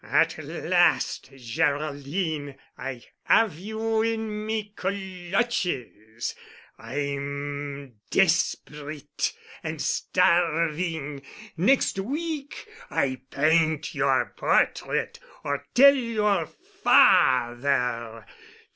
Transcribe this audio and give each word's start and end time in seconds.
"At 0.03 0.39
last, 0.43 1.31
Geraldine, 1.37 2.55
I 2.75 3.03
have 3.25 3.59
you 3.59 4.01
in 4.01 4.47
me 4.47 4.73
cul 4.75 4.93
lutches. 4.93 6.33
I'm 6.79 7.99
desprit 8.09 9.33
and 9.61 9.79
starving! 9.79 11.21
Next 11.55 11.99
week 11.99 12.67
I 12.89 13.21
paint 13.29 13.93
your 13.93 14.33
portrait—or 14.35 15.67
tell 15.75 15.93
your 15.95 16.47
father! 16.47 18.25